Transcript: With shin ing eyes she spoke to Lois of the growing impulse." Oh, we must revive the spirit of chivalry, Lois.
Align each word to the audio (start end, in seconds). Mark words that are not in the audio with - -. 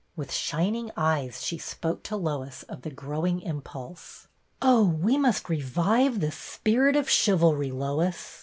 With 0.15 0.33
shin 0.33 0.73
ing 0.73 0.91
eyes 0.97 1.43
she 1.45 1.59
spoke 1.59 2.01
to 2.05 2.15
Lois 2.15 2.63
of 2.63 2.81
the 2.81 2.89
growing 2.89 3.39
impulse." 3.39 4.27
Oh, 4.59 4.83
we 4.83 5.15
must 5.15 5.47
revive 5.47 6.21
the 6.21 6.31
spirit 6.31 6.95
of 6.95 7.07
chivalry, 7.07 7.69
Lois. 7.71 8.39